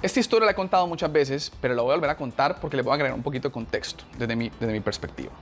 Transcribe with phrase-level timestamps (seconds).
[0.00, 2.76] Esta historia la he contado muchas veces, pero la voy a volver a contar porque
[2.76, 5.32] le voy a agregar un poquito de contexto desde mi, desde mi perspectiva.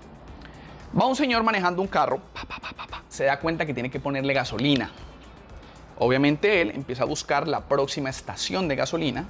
[0.99, 2.21] Va un señor manejando un carro,
[3.09, 4.91] se da cuenta que tiene que ponerle gasolina.
[5.99, 9.29] Obviamente él empieza a buscar la próxima estación de gasolina,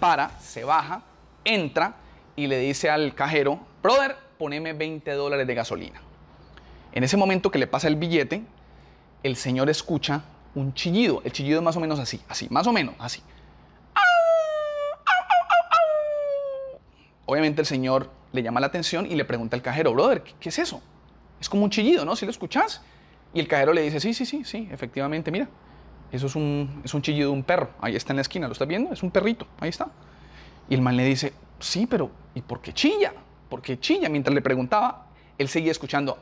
[0.00, 1.02] para, se baja,
[1.44, 1.94] entra
[2.34, 6.00] y le dice al cajero, brother, poneme 20 dólares de gasolina.
[6.92, 8.42] En ese momento que le pasa el billete,
[9.22, 10.22] el señor escucha
[10.54, 11.22] un chillido.
[11.24, 13.22] El chillido es más o menos así, así, más o menos así.
[17.26, 20.58] Obviamente el señor le llama la atención y le pregunta al cajero, brother, ¿qué, es
[20.58, 20.80] eso?
[21.40, 22.16] Es como un chillido, ¿no?
[22.16, 22.82] Si lo escuchas.
[23.34, 25.48] Y el cajero le dice, sí, sí, sí, sí, efectivamente, mira.
[26.12, 27.70] Eso es un, es un chillido de un perro.
[27.80, 28.92] Ahí está en la esquina, ¿lo estás viendo?
[28.92, 29.88] Es un perrito, ahí está.
[30.68, 33.12] Y el man le dice, sí, pero ¿y por qué chilla?
[33.48, 34.08] ¿Por qué chilla?
[34.08, 36.18] Mientras le preguntaba, él seguía escuchando.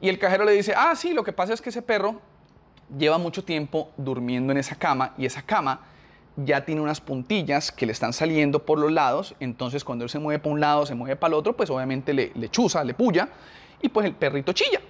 [0.00, 2.20] Y el cajero le dice, ah, sí, lo que pasa es que ese perro
[2.96, 5.80] lleva mucho tiempo durmiendo en esa cama y esa cama
[6.44, 10.18] ya tiene unas puntillas que le están saliendo por los lados, entonces cuando él se
[10.18, 12.94] mueve para un lado, se mueve para el otro, pues obviamente le, le chuza, le
[12.94, 13.28] puya,
[13.82, 14.80] y pues el perrito chilla.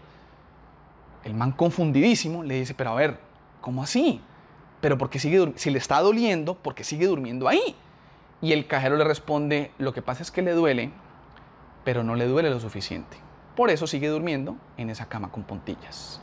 [1.25, 3.19] El man confundidísimo le dice, pero a ver,
[3.61, 4.21] ¿cómo así?
[4.81, 7.75] Pero porque sigue, si le está doliendo, porque sigue durmiendo ahí.
[8.41, 10.93] Y el cajero le responde, lo que pasa es que le duele,
[11.85, 13.17] pero no le duele lo suficiente.
[13.57, 16.21] Por eso sigue durmiendo en esa cama con puntillas.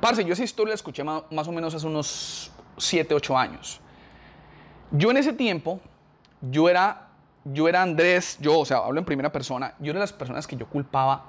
[0.00, 3.80] Parce, yo esa historia la escuché más, o menos hace unos 7, 8 años.
[4.92, 5.80] Yo en ese tiempo,
[6.40, 7.08] yo era,
[7.44, 10.46] yo era Andrés, yo, o sea, hablo en primera persona, yo era de las personas
[10.46, 11.24] que yo culpaba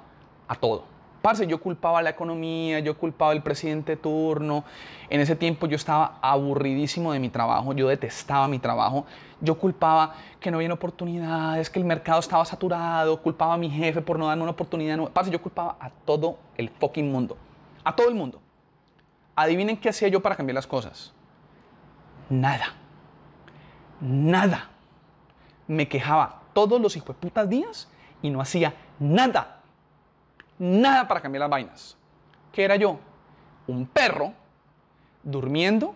[0.47, 0.83] a todo.
[1.23, 4.63] Parce, yo culpaba la economía, yo culpaba al presidente de turno.
[5.09, 9.05] En ese tiempo yo estaba aburridísimo de mi trabajo, yo detestaba mi trabajo.
[9.41, 14.01] Yo culpaba que no había oportunidades, que el mercado estaba saturado, culpaba a mi jefe
[14.01, 14.97] por no darme una oportunidad.
[15.11, 17.35] Parce, yo culpaba a todo el fucking mundo,
[17.83, 18.39] a todo el mundo.
[19.35, 21.11] Adivinen qué hacía yo para cambiar las cosas.
[22.29, 22.73] Nada
[24.01, 24.69] nada.
[25.67, 27.87] Me quejaba todos los putas días
[28.21, 29.61] y no hacía nada.
[30.59, 31.97] Nada para cambiar las vainas.
[32.51, 32.99] ¿Qué era yo?
[33.67, 34.33] Un perro
[35.23, 35.93] durmiendo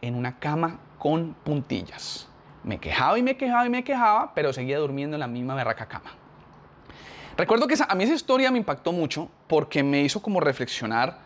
[0.00, 2.28] en una cama con puntillas.
[2.62, 5.86] Me quejaba y me quejaba y me quejaba, pero seguía durmiendo en la misma berraca
[5.86, 6.10] cama.
[7.36, 11.18] Recuerdo que a mí esa historia me impactó mucho porque me hizo como reflexionar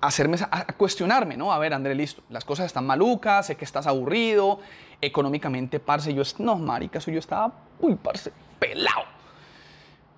[0.00, 1.52] hacerme, a cuestionarme, ¿no?
[1.52, 4.60] A ver, André, listo, las cosas están malucas, sé que estás aburrido,
[5.00, 9.02] económicamente, parce, yo, no, marica, yo estaba, uy, parce, pelado.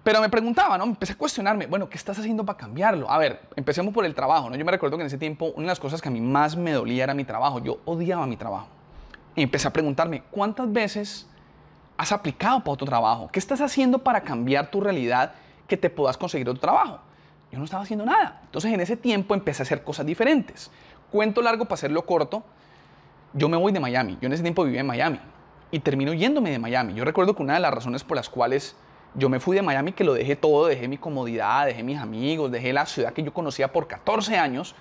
[0.02, 0.84] Pero me preguntaba, ¿no?
[0.84, 3.08] Empecé a cuestionarme, bueno, ¿qué estás haciendo para cambiarlo?
[3.08, 4.56] A ver, empecemos por el trabajo, ¿no?
[4.56, 6.56] Yo me recuerdo que en ese tiempo una de las cosas que a mí más
[6.56, 8.66] me dolía era mi trabajo, yo odiaba mi trabajo.
[9.36, 11.28] Y empecé a preguntarme, ¿cuántas veces
[11.96, 13.28] has aplicado para otro trabajo?
[13.32, 15.34] ¿Qué estás haciendo para cambiar tu realidad
[15.68, 16.98] que te puedas conseguir otro trabajo?
[17.52, 18.40] Yo no estaba haciendo nada.
[18.44, 20.70] Entonces en ese tiempo empecé a hacer cosas diferentes.
[21.10, 22.42] Cuento largo para hacerlo corto.
[23.34, 24.16] Yo me voy de Miami.
[24.20, 25.20] Yo en ese tiempo vivía en Miami
[25.70, 26.94] y termino yéndome de Miami.
[26.94, 28.74] Yo recuerdo que una de las razones por las cuales
[29.14, 32.50] yo me fui de Miami, que lo dejé todo, dejé mi comodidad, dejé mis amigos,
[32.50, 34.74] dejé la ciudad que yo conocía por 14 años,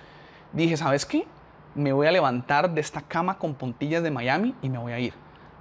[0.52, 1.26] dije, ¿sabes qué?
[1.74, 4.98] Me voy a levantar de esta cama con puntillas de Miami y me voy a
[4.98, 5.14] ir.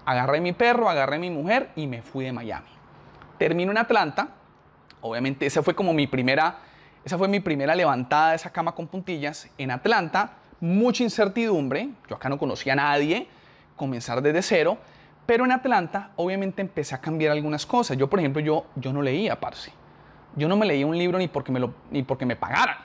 [0.06, 2.70] Agarré mi perro, agarré mi mujer y me fui de Miami.
[3.38, 4.30] Termino en Atlanta.
[5.02, 6.60] Obviamente esa fue como mi primera
[7.04, 10.34] esa fue mi primera levantada de esa cama con puntillas en Atlanta.
[10.60, 13.28] Mucha incertidumbre, yo acá no conocía a nadie,
[13.76, 14.78] comenzar desde cero,
[15.26, 17.98] pero en Atlanta obviamente empecé a cambiar algunas cosas.
[17.98, 19.72] Yo, por ejemplo, yo, yo no leía, parce.
[20.36, 22.78] Yo no me leía un libro ni porque me, lo, ni porque me pagaran.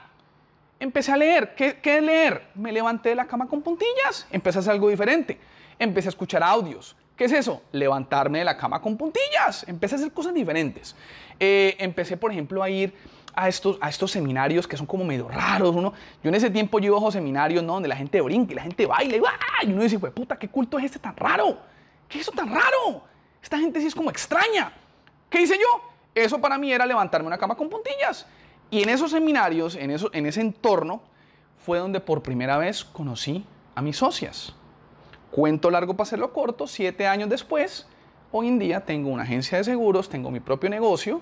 [0.79, 1.53] Empecé a leer.
[1.55, 2.49] ¿Qué, ¿Qué leer?
[2.55, 5.39] Me levanté de la cama con puntillas, empecé a hacer algo diferente.
[5.77, 6.95] Empecé a escuchar audios.
[7.15, 7.63] ¿Qué es eso?
[7.71, 9.67] Levantarme de la cama con puntillas.
[9.67, 10.95] Empecé a hacer cosas diferentes.
[11.39, 12.93] Eh, empecé, por ejemplo, a ir
[13.37, 15.75] a estos, a estos seminarios que son como medio raros.
[15.75, 15.93] Uno,
[16.23, 17.73] yo en ese tiempo yo iba a seminarios ¿no?
[17.73, 19.15] donde la gente brinca y la gente baila
[19.61, 21.59] y, uno dice, puta, ¿qué culto es este tan raro?
[22.09, 23.03] ¿Qué es eso tan raro?
[23.41, 24.73] Esta gente sí es como extraña.
[25.29, 25.81] ¿Qué hice yo?
[26.15, 28.25] Eso para mí era levantarme una cama con puntillas.
[28.71, 31.03] Y en esos seminarios, en, eso, en ese entorno,
[31.63, 34.55] fue donde por primera vez conocí a mis socias.
[35.29, 37.85] Cuento largo para hacerlo corto, siete años después,
[38.31, 41.21] hoy en día tengo una agencia de seguros, tengo mi propio negocio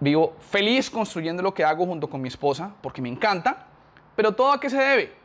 [0.00, 3.66] Vivo feliz construyendo lo que hago junto con mi esposa porque me encanta.
[4.14, 5.16] Pero todo a qué se debe?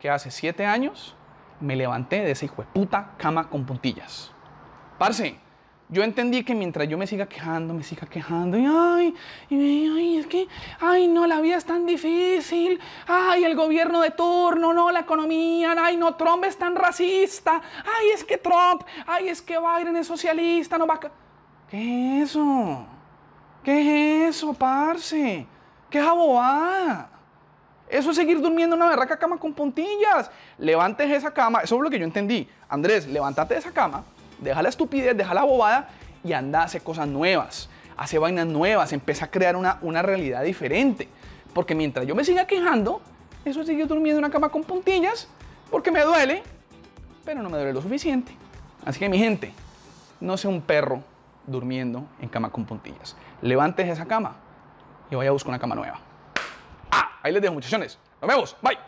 [0.00, 1.14] Que hace siete años
[1.60, 4.32] me levanté de esa hijo de puta cama con puntillas.
[4.98, 5.38] Parce,
[5.88, 9.14] yo entendí que mientras yo me siga quejando, me siga quejando, y ay,
[9.50, 10.46] ay, es que,
[10.80, 15.74] ay, no, la vida es tan difícil, ay, el gobierno de turno, no, la economía,
[15.78, 20.06] ay, no, Trump es tan racista, ay, es que Trump, ay, es que Biden es
[20.06, 21.00] socialista, no va a...
[21.70, 22.86] ¿Qué es eso?
[23.68, 25.44] ¿Qué es eso, parce?
[25.90, 27.10] ¿Qué es abogada?
[27.86, 30.30] Eso es seguir durmiendo en una berraca cama con puntillas.
[30.56, 32.48] Levantes esa cama, eso es lo que yo entendí.
[32.66, 34.04] Andrés, levántate de esa cama,
[34.38, 35.90] deja la estupidez, deja la bobada
[36.24, 37.68] y anda a hacer cosas nuevas.
[37.94, 41.06] Hace vainas nuevas, empieza a crear una, una realidad diferente.
[41.52, 43.02] Porque mientras yo me siga quejando,
[43.44, 45.28] eso es seguir durmiendo en una cama con puntillas,
[45.70, 46.42] porque me duele,
[47.22, 48.32] pero no me duele lo suficiente.
[48.86, 49.52] Así que mi gente,
[50.22, 51.02] no sea un perro
[51.48, 53.16] durmiendo en cama con puntillas.
[53.42, 54.36] Levantes esa cama
[55.10, 55.98] y vaya a buscar una cama nueva.
[56.90, 57.98] Ah, ahí les dejo muchachones.
[58.20, 58.56] Nos vemos.
[58.62, 58.78] Bye.